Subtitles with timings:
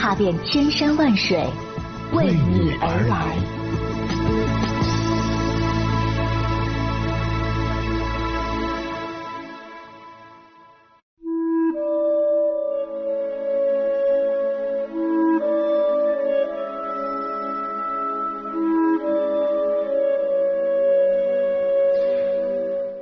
[0.00, 1.36] 踏遍千山万水，
[2.14, 3.36] 为你而来。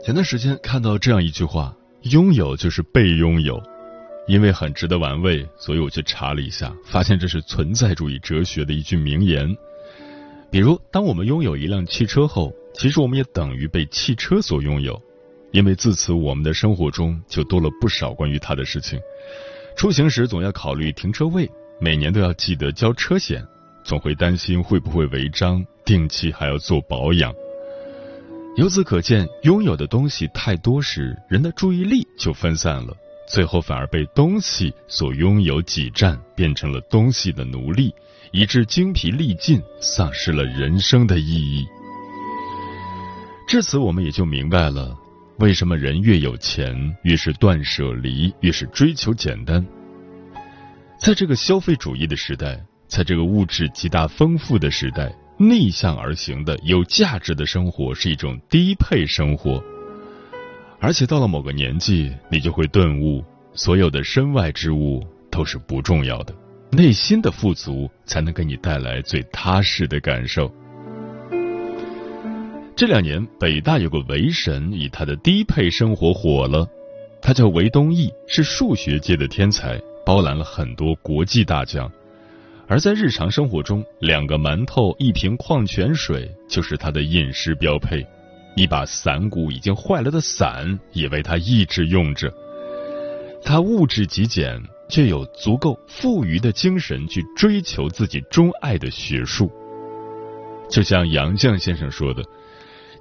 [0.03, 1.73] 前段时间看到这样一句话
[2.11, 3.57] ：“拥有就是被拥有。”
[4.29, 9.57] 因为很值得玩味，所以我去查了一下，发现这是存在主义哲学的一句名言。
[10.51, 15.01] 比如，当我们拥有一辆汽车后，其实我们也等于被汽车所拥有，
[15.51, 19.01] 因为自此我们的生活中就多了不少关于它的事情。
[19.77, 23.43] 出行时总要考虑停车位，每年都要记得交车险，
[23.83, 27.35] 总会担心会不会违章，定期还要做保养。
[28.57, 32.95] 由此可见，拥有的东西太多时，人的注意力就分散了。
[33.29, 37.95] 最后反而被东西所拥有挤占，变成了东西的奴隶，
[38.33, 41.67] 以致精疲力尽，丧失了人生的意义。
[43.47, 44.97] 至此，我们也就明白了，
[45.39, 49.65] 为什么人越有钱，越是断舍离，越是追求简单。
[50.99, 59.63] 在这个消费主义的时代，在这个物质极大丰富的时代，逆向而行的有价值的生活是一种低配生活。
[60.81, 66.33] 而且到了某个年纪，你就会顿悟，所有的身外之物都是不重要的，
[66.71, 70.49] 内心的富足才能给你带来最踏实的感受。
[72.77, 76.65] 这两年，北大有个维神以他的低配生活火了，
[77.21, 81.91] 他叫韦东奕，是数学界的天才，包揽了很多国际大奖。
[82.69, 88.07] 而在日常生活中，两个馒头、一瓶矿泉水就是他的饮食标配。
[88.57, 92.33] 一把伞骨已经坏了的伞也为他一直用着。
[93.45, 99.51] 他物质极简，却有足够富余的精神去追求自己钟爱的学术。
[100.69, 102.23] 就像杨绛先生说的：“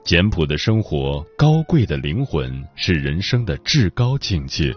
[0.06, 4.72] 简朴的生活，高贵的灵魂，是人生的至高境界。”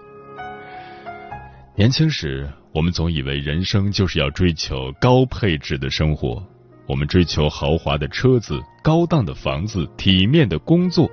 [1.77, 6.43] 年轻时，我们总以为人生就是要追求高配置的生活。
[6.91, 11.09] 我们追求豪华的车子、高档的房子、体面的工作。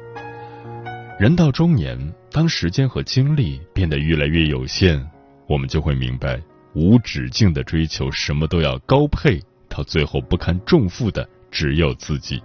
[1.19, 1.95] 人到中年，
[2.31, 4.99] 当时间和精力变得越来越有限，
[5.47, 6.41] 我们就会明白，
[6.73, 9.39] 无止境的追求什么都要高配，
[9.69, 12.41] 到最后不堪重负的只有自己。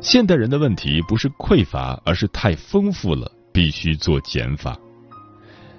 [0.00, 4.78] 现代人的问题不是匮乏，而是太丰富了，必须做减法。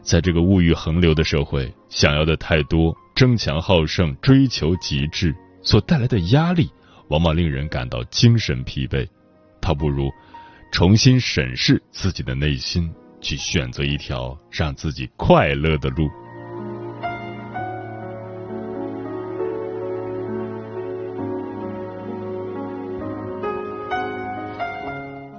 [0.02, 5.34] 在这个物欲横流的社会，想要的太多，争强好胜，追求极致。
[5.62, 6.70] 所带来的压力，
[7.10, 9.08] 往往令人感到精神疲惫。
[9.60, 10.10] 倒不如
[10.72, 16.10] 重新审视自己的内心，去选择一条让自己快乐的路。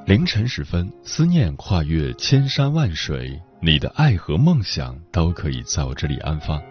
[0.04, 6.62] 凌晨时分，思念跨越千山万水，你的爱和梦想都可以在我这里安放。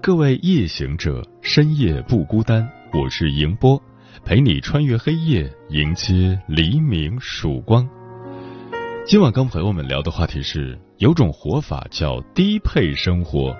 [0.00, 2.66] 各位夜行者，深夜不孤单。
[2.92, 3.82] 我是迎波，
[4.24, 7.86] 陪你穿越黑夜，迎接黎明曙光。
[9.04, 13.54] 今晚跟朋友们聊的话题是：有种活法叫低配生活。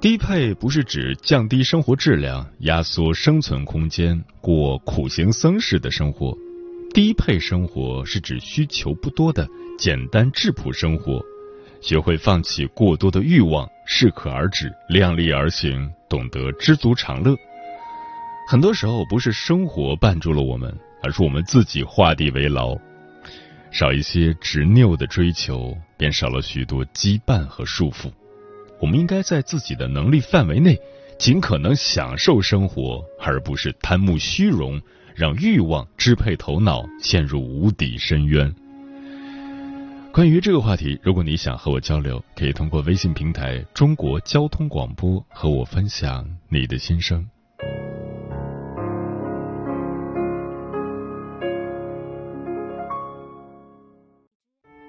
[0.00, 6.32] 低配不是指降低生活质量、压缩生存空间、过苦行僧式的生活。
[6.94, 9.46] 低配生活是指需求不多的
[9.76, 11.20] 简单质朴生活。
[11.80, 17.34] 学会放弃过多的欲望，适可而止，量力而行，懂得知足常乐。
[18.46, 22.76] 很多时候，不是生活绊住了我们，而是我们自己画地为牢。
[23.70, 28.10] 少一些执拗的追求，便少了许多羁绊和束缚。
[28.80, 30.78] 我们应该在自己的能力范围内，
[31.18, 34.80] 尽可能享受生活，而不是贪慕虚荣，
[35.14, 38.52] 让欲望支配头脑，陷入无底深渊。
[40.12, 47.24] 关于这个话题，如果你想和我交流，可以通过微信平台“中国交通广播”和我分享你的心声。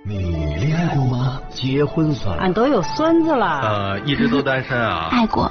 [0.03, 0.17] 你
[0.55, 1.39] 恋爱过吗？
[1.51, 2.41] 结婚算了。
[2.41, 3.61] 俺都有孙子了。
[3.61, 5.09] 呃，一直都单身啊。
[5.11, 5.50] 爱过，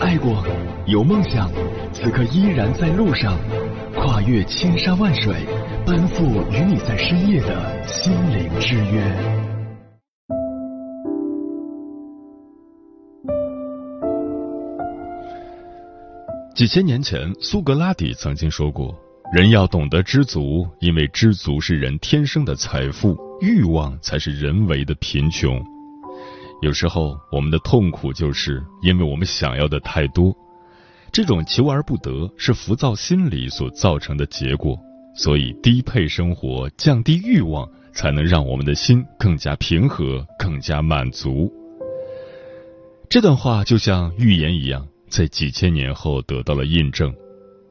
[0.00, 0.42] 爱过，
[0.86, 1.50] 有梦想，
[1.92, 3.38] 此刻依然在路上，
[3.94, 5.34] 跨越千山万水，
[5.84, 9.04] 奔赴与你在深夜的心灵之约。
[16.54, 18.98] 几千年前，苏格拉底曾经说过
[19.32, 25.62] ：“人要懂得知足，因为知足是人天生的财富，欲望才是人为的贫穷。”
[26.60, 30.34] 有时候，我们的痛苦就是因为我们想要的太多，
[31.10, 34.78] 这种求而不得是浮躁心理所造成的结果。
[35.14, 41.52] 所以，低配生活、降低欲望，才能让我们的心更加平和、更加满足。
[43.08, 44.86] 这段话就像预言一样。
[45.08, 47.12] 在几千年后得到了印证。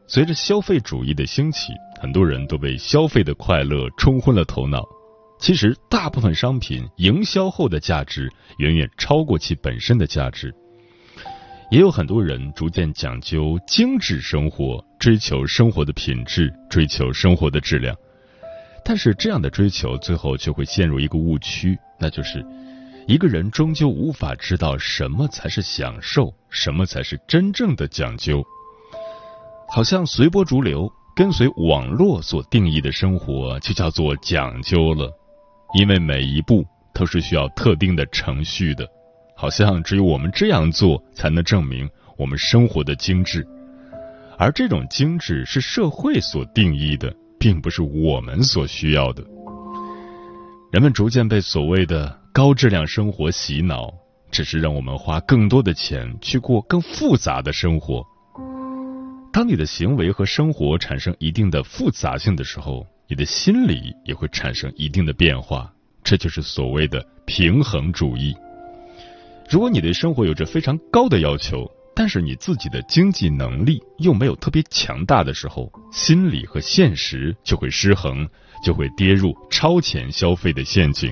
[0.07, 1.71] 随着消费主义的兴起，
[2.01, 4.83] 很多人都被消费的快乐冲昏了头脑。
[5.39, 10.53] 其实，大部分商品营销后的价值远远超过其本身的价值。
[11.71, 17.95] 也有很多人逐渐讲究精致生活，追求生活的品质，追求生活的质量。
[18.83, 22.45] 但是，这样的追求最后却会陷入一个误区，那就是。
[23.07, 28.43] 一个人终究无法知道什么才是享受，什么才是真正的讲究。
[29.69, 35.11] 好像随波逐流，跟随网络所定义的生活，就叫做讲究了。
[35.73, 38.87] 因为每一步都是需要特定的程序的，
[39.35, 43.45] 好像只有我们这样做，才能证明我们生活的精致。
[44.37, 49.23] 而这种精致是社会所定义的，并不是我们所需要的。
[50.71, 52.19] 人们逐渐被所谓的。
[52.31, 53.91] 高质量生活洗脑，
[54.31, 58.05] 只是让我们花更多的钱去过更复杂的生活。
[59.33, 65.73] 当你的行为和生活产生一定的复杂性的时候，你的心理也会产生一定的变化。
[66.03, 68.35] 这就是所谓的平衡主义。
[69.49, 78.29] 如果你对生活有着非常高的要求，但是你自己的经济能力又没有特别强大的时候，心理和现实就会失衡，
[78.63, 81.11] 就会跌入超前消费的陷阱。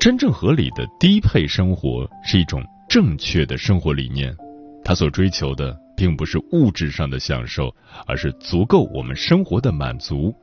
[0.00, 4.34] 真正合理的低配生活是一种正确的生活理念，
[4.82, 7.74] 它所追求的并不是物质上的享受，
[8.06, 10.34] 而是足够我们生活的满足，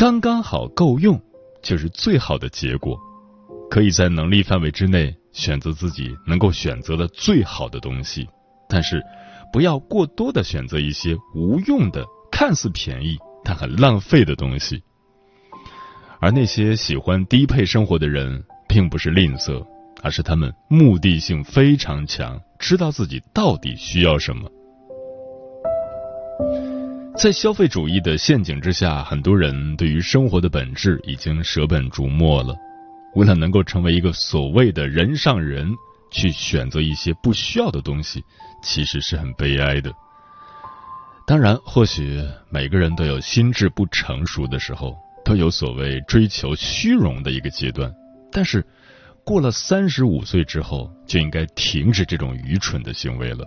[0.00, 1.20] 刚刚好够用
[1.62, 2.98] 就是最好的结果。
[3.70, 8.26] 可以在能力范围之内选择自己能够选择的最好的东西，
[8.66, 9.02] 但是
[9.52, 12.02] 不要过多的选择一些无用的、
[12.32, 14.82] 看似便宜但很浪费的东西。
[16.18, 18.42] 而那些喜欢低配生活的人。
[18.66, 19.66] 并不是吝啬，
[20.00, 24.48] 而是他们目的性非常强，知道自己到底需要什么。
[27.20, 32.56] 在消费主义的陷阱之下，很多人对于生活的本质已经舍本逐末了。
[33.14, 35.70] 为了能够成为一个所谓的人上人，
[36.10, 38.24] 去选择一些不需要的东西，
[38.62, 39.92] 其实是很悲哀的。
[41.26, 47.92] 当然，或许每个人都有心智不成熟的时候，都有所谓追求虚荣的一个阶段。
[48.32, 48.64] 但是，
[49.24, 53.44] 过了三十五岁之后，就应该停止这种愚蠢的行为了，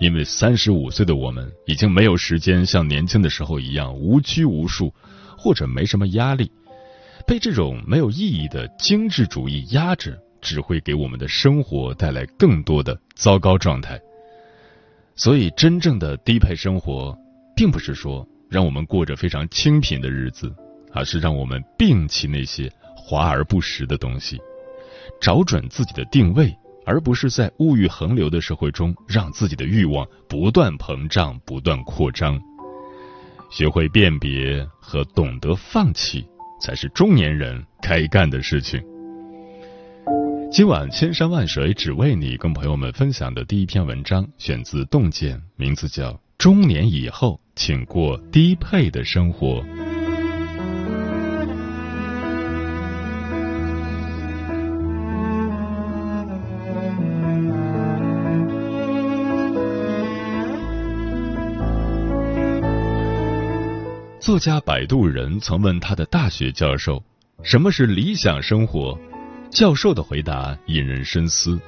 [0.00, 4.92] 因为三十五岁的我们已经没有时间像年轻的时候一样无拘无束，
[5.36, 6.50] 或者没什么压力。
[7.26, 14.00] 被这种没有意义的精致主义压着，只会给我们的生活带来更多的糟糕状态。
[15.14, 17.16] 所以，真正的低配生活，
[17.56, 20.54] 并不是说让我们过着非常清贫的日子，
[20.92, 22.70] 而是让我们摒弃那些。
[22.94, 24.38] 华而不实的东西，
[25.18, 26.54] 找准自己的定位，
[26.88, 32.40] 而不是在物欲横流的社会中让自己的欲望不断膨胀、不断扩张。
[33.50, 36.26] 学会辨别和懂得放弃，
[36.62, 38.82] 才是中年人该干的事情。
[40.50, 49.62] 今晚千山万水只为你，跟朋友们分享的第一篇文章选自《洞见》，名字叫《中年以后，请过低配的生活》。
[64.28, 67.02] 作家摆渡人曾问他的大学教授
[67.42, 68.94] ：“什么是理想生活？”
[69.48, 71.58] 教授的回答引人深思：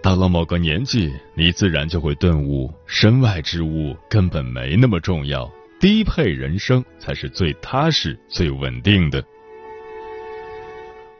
[0.00, 5.50] 到了某个年纪，你自然就会顿悟，身外之物根本没那么重要，
[5.80, 9.20] 低配人生才是最踏实、最稳定的。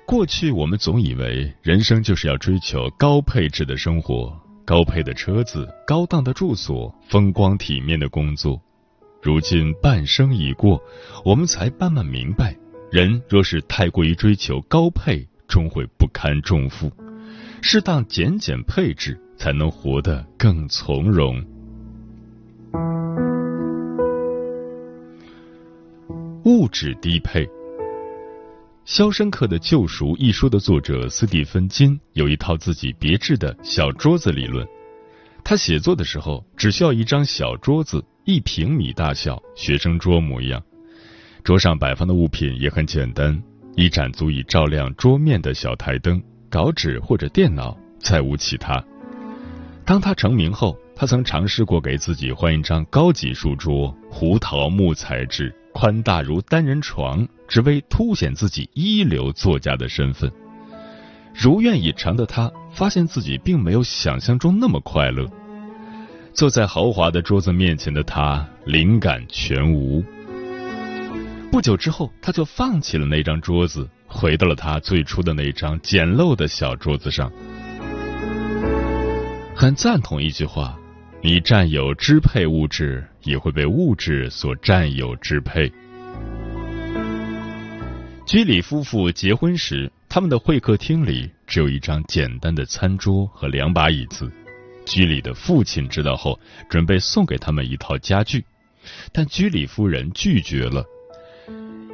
[0.06, 8.62] 过去我们总以为人生就是要追求高配置的生活，高配的车子、高档的住所、风光体面的工作。
[9.20, 10.80] 如今半生已过，
[11.24, 12.56] 我们才慢慢明白，
[12.90, 16.90] 人若是太过于追求高配，终会不堪重负。
[17.60, 21.44] 适当减减配置，才能活得更从容。
[26.44, 27.44] 物质低配，
[28.84, 34.66] 《肖申克的救赎》一书的作者斯蒂芬金有一套自己别致的小桌子理论。
[35.48, 40.62] 他写作的时候，只需要一张小桌子，一平米大小，学生桌模样。
[41.42, 43.42] 桌上摆放的物品也很简单，
[43.74, 46.22] 一盏足以照亮桌面的小台灯。
[46.50, 48.84] 稿纸或者电脑，再无其他。
[49.86, 60.30] 当他成名后，他曾尝试过给自己换一张高级书桌，胡桃木材质，宽大如单人床，只为凸显自己一流作家的身份。
[61.40, 65.24] 如愿以偿的他，发现自己并没有想象中那么快乐。
[66.34, 70.02] 坐在豪华的桌子面前的他，灵感全无。
[71.52, 73.88] 不久之后，他就放弃了那张桌子。
[74.10, 77.30] 回到了他最初的那张简陋的小桌子上，
[79.54, 80.76] 很赞同一句话：
[81.22, 85.70] 你占有支配物质，也会被物质所占有支配。
[88.26, 94.30] 居里夫妇结婚时，他们的会客厅里只有一张简单的餐桌和两把椅子。
[94.86, 98.42] 居里的父亲知道后，准备送给他们一套家具，
[99.12, 100.82] 但居里夫人拒绝了。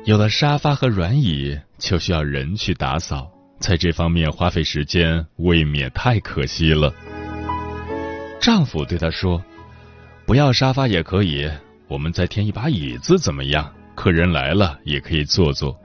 [0.05, 3.29] 有了沙发和软椅，就需要人去打扫，
[3.59, 6.95] 在这方面花费时间未免太可惜了。
[8.41, 9.43] 丈夫对她说
[10.25, 11.51] ：“不要沙发也可以，
[11.89, 13.75] 我们再添一把椅子怎么样？
[13.97, 15.77] 客人来了也可以坐坐。”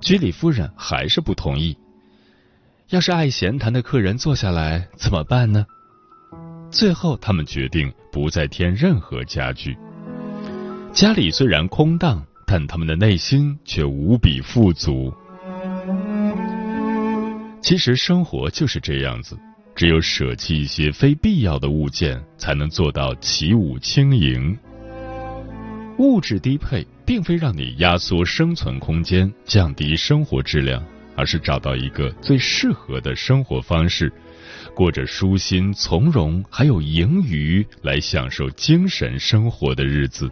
[0.00, 1.76] 居里夫人还是不同意。
[2.90, 5.66] 要是爱闲谈的客人坐下来怎么办呢？
[6.70, 9.76] 最后，他们决定不再添任何家具。
[10.92, 12.24] 家里虽然空荡。
[12.46, 15.12] 但他们的内心却无比富足。
[17.62, 19.36] 其实生活就是这样子，
[19.74, 24.56] 只有舍弃一些非必要的物件，才能做到起舞轻盈。
[25.98, 30.84] 物质低配，并非让你压缩生存空间、降低生活质量，
[31.14, 34.12] 而是找到一个最适合的生活方式，
[34.74, 40.28] 过着舒心、从容还有盈余来享受精神生活的日子。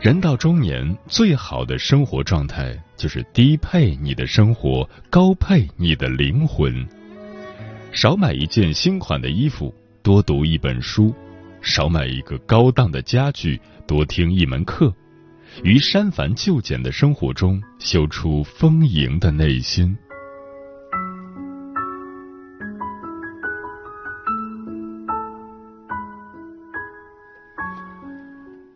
[0.00, 6.86] 人到中年，最好的生活状态就是低配你的生活，高配你的灵魂。
[7.90, 11.10] 少买一件新款的衣服，多读一本书；
[11.60, 14.94] 少买一个高档的家具，多听一门课。
[15.64, 19.96] 于删繁就简的生活中，修出丰盈的内心。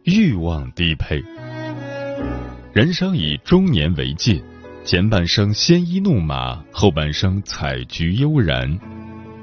[0.04, 1.22] 欲望低配，
[2.72, 4.42] 人生以中年为界，
[4.84, 8.76] 前半生鲜衣怒马，后半生采菊悠然。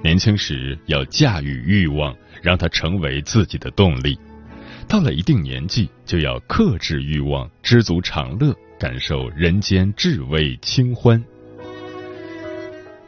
[0.01, 4.15] 年轻时要驾驭欲望，让它成为自己的动力；
[4.87, 11.21] 到了一定年纪，就要克制欲望，知足常乐，感受人间至味清欢。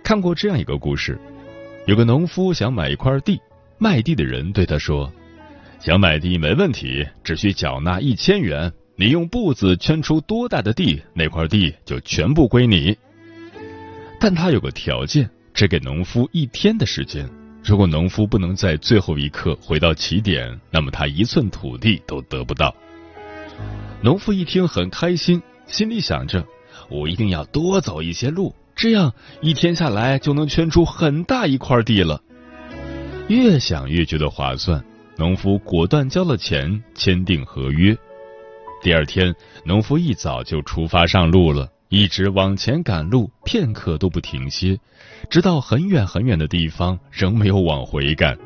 [0.03, 1.17] 看过这样一个故事：
[1.87, 3.39] 有个农夫想买一块地，
[3.77, 5.11] 卖地的人对他说。
[5.79, 8.71] 想买地没问题，只需缴纳一千元。
[8.97, 12.95] 你用步子圈出多大的地，那块地就全部归你。
[14.19, 15.27] 但他有个条件，
[15.61, 17.29] 只给农夫一天的时间。
[17.63, 22.75] 如果农夫不能在最后一刻回到起点，那么他一寸土地都得不到。
[24.01, 26.43] 农夫一听很开心，心里想着：
[26.89, 32.19] 我一定要多走一些路，这样一天下来就能圈出很大一块地了。
[33.27, 34.83] 越想越觉得划算。
[35.15, 37.95] 农夫果断交了钱，签订合约。
[38.81, 39.31] 第二天，
[39.63, 44.79] 农夫一早就出发上路了，一直往前赶路，片刻都不停歇，
[45.29, 48.37] 直到很远很远的地方，仍没有往回赶。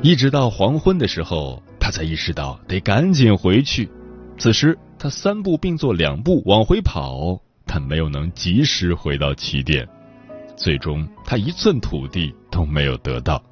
[0.00, 3.90] 一直到黄昏的时候，他才意识到得赶紧回去。
[4.38, 7.36] 此时，他三步并作两步往回跑，
[7.66, 9.84] 但没有能及时回到起点。
[10.56, 13.42] 最终，他一寸土地都没有得到。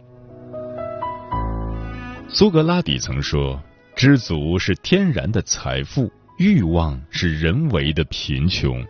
[2.28, 3.60] 苏格拉底曾说
[3.96, 8.84] ：“知足是天然的财富，欲望是人为的贫穷。”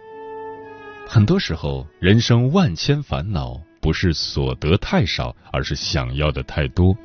[1.06, 6.96] 很多时候，人生万千烦恼，不是所得太少，而是想要的太多。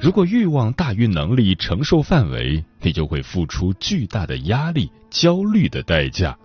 [0.00, 6.36] 如果欲望大于能力承受范围，你就会付出巨大的压力、焦虑的代价。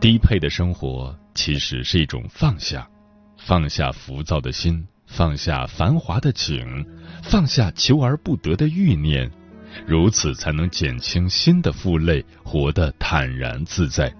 [0.00, 2.88] 低配的生活其实是一种放下，
[3.36, 6.84] 放下浮躁的心，放下繁华的景，
[7.22, 9.30] 放下求而不得的欲念，
[9.86, 14.12] 如此才能减轻心的负累，活得坦然自在。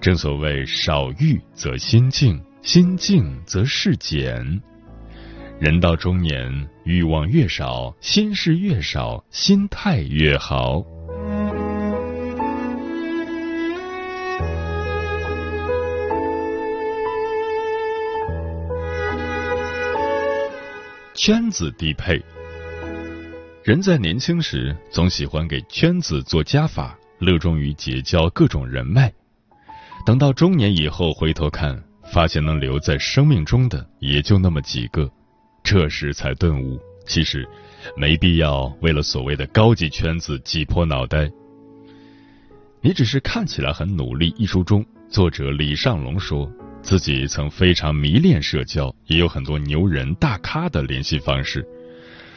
[0.00, 4.60] 正所谓少欲则心静，心静则事简。
[5.60, 10.84] 人到中年，欲望越少，心事越少，心态越好。
[21.14, 22.20] 圈子低配，
[23.64, 29.12] 人在年轻时总喜欢给圈子做加法，乐衷于结交各种人脉。
[30.04, 31.80] 等到中年以后回头看，
[32.12, 35.08] 发现能留在生命中的也就那么几个，
[35.62, 36.76] 这时才顿悟，
[37.06, 37.48] 其实
[37.96, 41.30] 没必要为了所谓的高级圈子挤破脑袋。
[42.80, 44.34] 你只是看起来很努力。
[44.36, 46.50] 一书中，作者李尚龙说
[46.82, 51.64] 自己曾非常迷恋社交，也有很多牛人大咖的联系方式。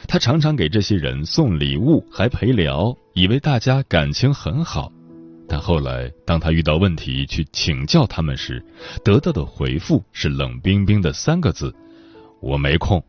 [0.07, 4.91] 他常常给这些人送礼物，还陪聊，以为大家感情很好。
[5.47, 8.63] 但后来，当他遇到问题去请教他们时，
[9.03, 11.73] 得到的回复是冷冰冰的三个字
[12.41, 13.03] ：“我没空。”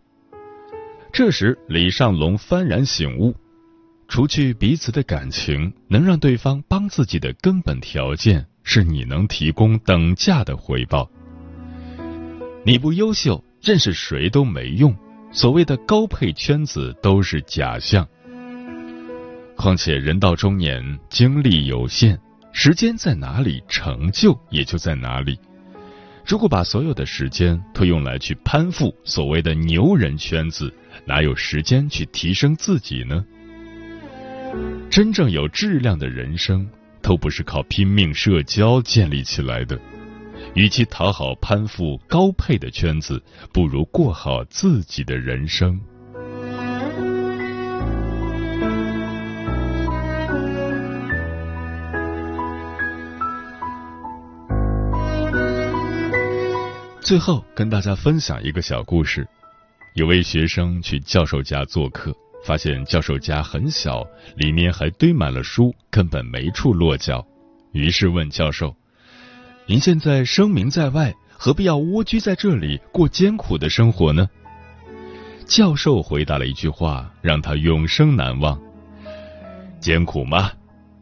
[1.12, 3.34] 这时，李尚龙幡然醒悟：
[4.06, 11.10] 除去彼此的感情，能让对方帮自己的根本条件是你能提供等价的回报。
[12.64, 14.94] 你不优秀，认识谁都没用。
[15.37, 18.09] 所谓的高配圈子都是假象。
[19.55, 22.19] 况且人到中年，精力有限。
[22.52, 25.38] 时间在哪里，成就也就在哪里。
[26.25, 30.73] 如果把所有的时间都用来去攀附所谓的牛人圈子，
[31.05, 33.23] 哪有时间去提升自己呢？
[34.88, 36.66] 真正有质量的人生，
[37.03, 39.79] 都不是靠拼命社交建立起来的。
[40.57, 45.79] 与其讨好攀附高配的圈子，不如过好自己的人生。
[57.03, 59.29] 最后跟大家分享一个小故事：
[59.95, 62.16] 有位学生去教授家做客，
[62.47, 64.03] 发现教授家很小，
[64.38, 67.23] 里面还堆满了书，根本没处落脚。
[67.73, 68.75] 于是问教授
[69.68, 74.29] ：“您现在声名在外，何必要蜗居在这里过艰苦的生活呢？”
[75.44, 78.61] 教授回答了一句话，让他永生难忘
[79.81, 80.52] ：“艰苦吗？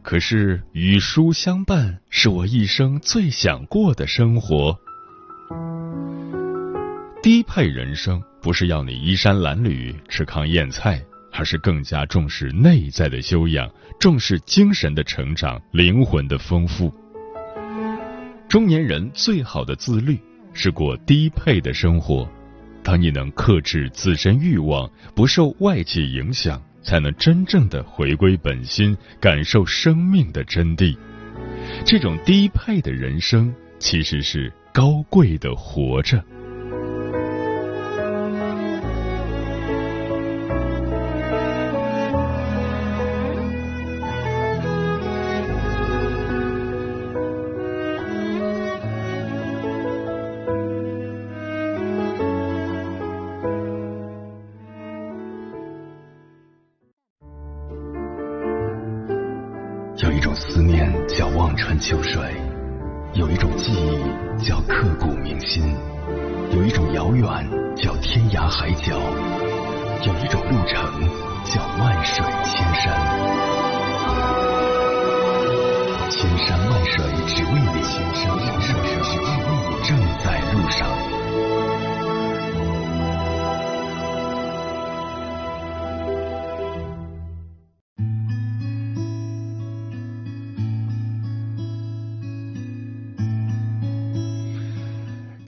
[0.02, 4.78] 可是与书相伴，是我一生最想过的生活。”
[7.22, 16.92] 低配人生不是要你衣衫褴褛、吃糠咽菜，而是更加重视内在的修养，重视精神的成长、灵魂的丰富。
[18.54, 20.16] 中年人最好的自律
[20.52, 22.24] 是过低配的生活。
[22.84, 30.96] 当你能克制自身欲望，不受外界影响，才能真正的回归本心，感受生命的真谛。
[31.84, 36.24] 这种低配的人生，其实是高贵的活着。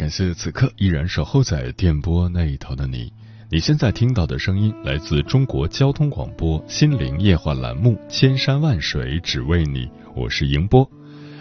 [0.06, 3.12] 感谢此刻依然守候在电波那一头的你。
[3.50, 9.80] 你现在听到的声音来自中国交通广播《心灵夜话》栏目《千山万水只为你》，
[10.14, 10.88] 我是迎波。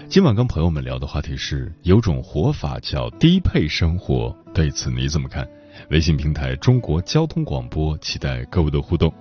[0.09, 5.47] 今晚跟朋友们聊的话题是：有种活法叫低配生活，对此你怎么看？
[5.91, 9.13] 微信平台中国交通广播，期待各位的互动。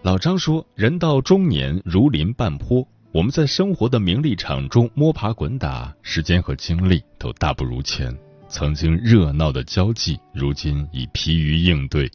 [0.00, 8.16] 老张说：“人到中年如临半坡。”我们在生活的名利场中摸爬滚打，时间和精力都大不如前，
[8.48, 12.10] 曾经热闹的交际，如今已疲于应对，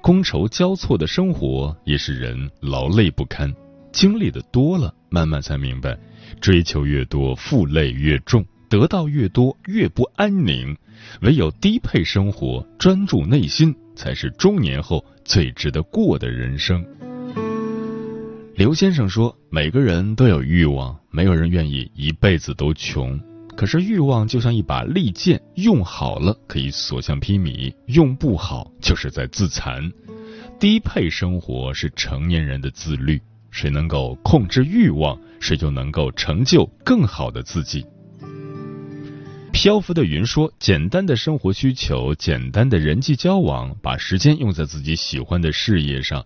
[0.00, 3.54] 觥筹交错的生活也使人劳累不堪。
[3.92, 5.98] 经历的多了，慢慢才明白，
[6.40, 10.74] 追求越多，负累越重；得到越多，越不安宁。
[11.20, 16.82] 唯有低配生活，专注内心，才是中年后最值得过的人生。
[18.60, 23.18] 刘先生说：“每个人都有欲望，没有人愿意一辈子都穷。
[23.56, 29.90] 可是欲望就像一把利剑，用好了可以所向披靡，用不好就是在自残。
[30.58, 33.18] 低配生活是成年人的自律，
[33.50, 37.86] 谁能够控制欲望，谁就能够成就更好的自己。”
[39.54, 46.22] 漂浮的云说：“简单的生活需求，简单的人际交往，把时间用在自己喜欢的事业上。”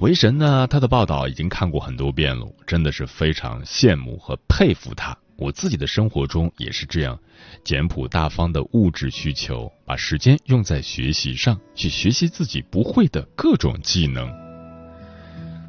[0.00, 0.66] 为神呢？
[0.66, 5.16] 他的报道已经看过很多遍了，真的是非常羡慕和佩服他。
[5.36, 7.18] 我自己的生活中也是这样，
[7.64, 14.30] 简朴大方的物质需求，把时间用在学习上，去学习自己不会的各种技能。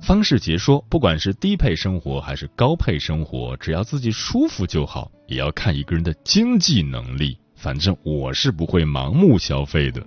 [0.02, 7.38] 方世杰说：“不管是低配生活还是高配生活，只要自己舒服就好，也要看一个人的经济能力。
[7.56, 10.06] 反正我是不会盲目消费的。”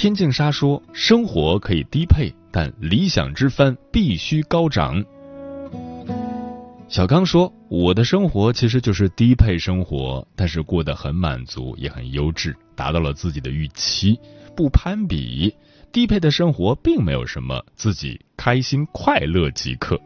[0.00, 5.04] 天净沙说：“生活可以低配，但理想之帆必须高涨。”
[6.88, 14.18] 小刚说：“我的生活其实就是低配生活，但是过得很满足，也很优质，达到了自己的预期，
[14.56, 15.54] 不攀比。
[15.92, 20.00] 低配的生活并没有什么，自己开心快乐即可。”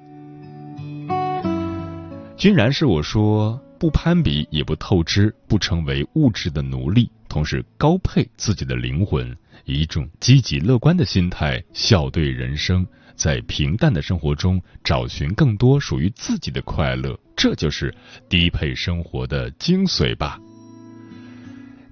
[2.37, 17.94] 君然是我说：“不攀比，也不透支，不成为物质的奴隶，同时高配自己的灵魂。”以一种积极乐观的心态笑对人生，在平淡的生活中找寻更多属于自己的快乐，这就是
[18.29, 20.38] 低配生活的精髓吧。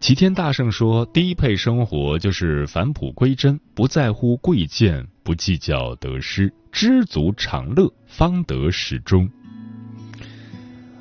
[0.01, 9.31] 齐天大圣说：“低配生活就是返璞归真，不在乎贵贱，不计较得失，知足常乐，方得始终。”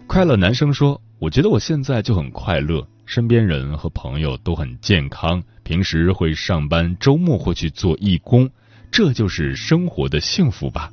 [0.07, 8.49] 快乐男生说：“我觉得我现在就很快乐，身边人和朋友都很健康。”平时会上班，周末会去做义工，
[8.89, 10.89] 这就是生活的幸福吧。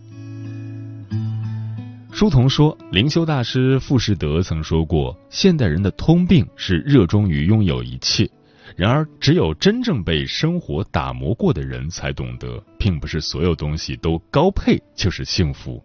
[2.11, 8.29] 书童说，灵修大师富士德曾说过，现代人的通病是热衷于拥有一切。
[8.75, 15.81] 然而，只有真正被生活打磨过的人才懂得，并不是所有东西都高配就是幸福，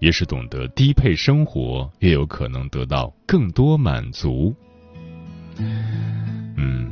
[0.00, 4.54] 越是懂得低配生活，越有可能得到更多满足。
[6.56, 6.90] 嗯。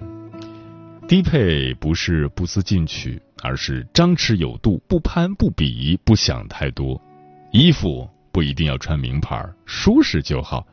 [1.09, 7.01] 低配不是不思进取，而是张弛有度，不攀不比，不想太多。
[7.51, 10.67] 衣服不一定要穿名牌，舒适就好；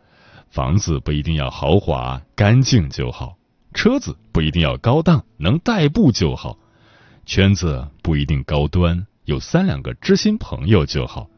[0.50, 3.38] 房子不一定要豪华，干净就好；
[3.74, 6.58] 车子不一定要高档，能代步就好；
[7.26, 11.30] 圈子不一定高端，有三两个知心朋友就好。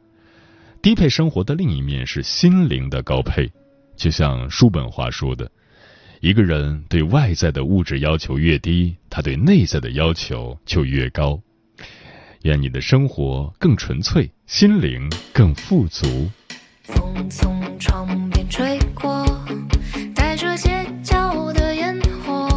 [0.82, 3.52] 低配生活的另一面是心灵的高配，
[3.96, 5.52] 就像叔本华说的。
[6.20, 11.40] 一个人对外在的物质要求越低，他对内在的要求就越高。
[12.42, 16.30] 愿你的生活更纯粹，心灵更富足。
[16.84, 19.26] 风从窗边吹过，
[20.16, 22.50] 带着街角的烟火。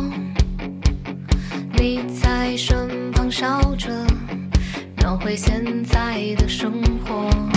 [1.79, 4.07] 你在身旁笑着，
[4.99, 7.50] 描绘现在的生活。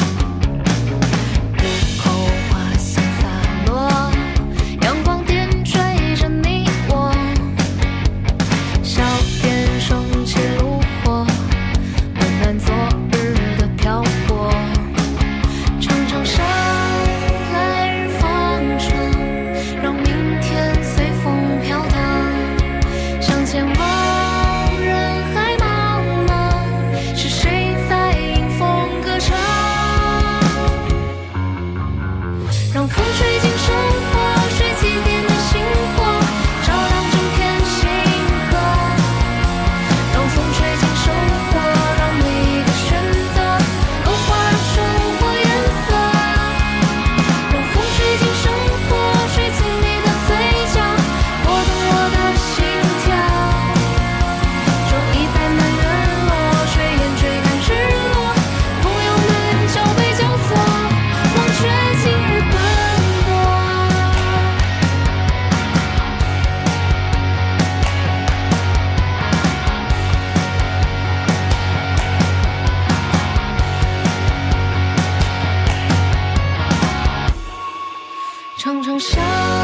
[78.64, 79.63] 常常想。